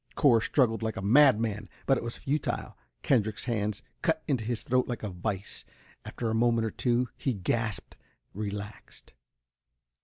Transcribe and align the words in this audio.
Cor 0.15 0.41
struggled 0.41 0.81
like 0.81 0.97
a 0.97 1.01
madman, 1.03 1.69
but 1.85 1.95
it 1.95 2.03
was 2.03 2.17
futile. 2.17 2.75
Kendrick's 3.03 3.43
hands 3.43 3.83
cut 4.01 4.23
into 4.27 4.43
his 4.43 4.63
throat 4.63 4.87
like 4.87 5.03
a 5.03 5.11
vice. 5.11 5.63
After 6.05 6.31
a 6.31 6.33
moment 6.33 6.65
or 6.65 6.71
two, 6.71 7.07
he 7.15 7.35
gasped, 7.35 7.97
relaxed. 8.33 9.13